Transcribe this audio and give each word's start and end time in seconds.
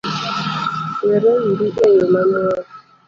Wereuru 1.05 1.65
eyo 1.85 2.05
mamuol 2.13 2.61